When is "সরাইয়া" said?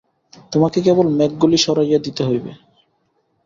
1.57-1.99